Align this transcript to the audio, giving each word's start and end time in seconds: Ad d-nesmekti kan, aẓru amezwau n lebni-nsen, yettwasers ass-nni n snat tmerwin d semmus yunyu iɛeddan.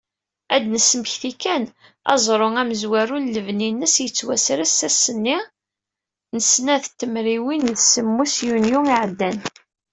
Ad 0.55 0.61
d-nesmekti 0.63 1.31
kan, 1.41 1.63
aẓru 2.13 2.49
amezwau 2.61 3.17
n 3.19 3.25
lebni-nsen, 3.35 4.03
yettwasers 4.05 4.77
ass-nni 4.87 5.37
n 6.35 6.37
snat 6.51 6.85
tmerwin 6.99 7.63
d 7.77 7.77
semmus 7.91 8.35
yunyu 8.47 8.79
iɛeddan. 8.95 9.37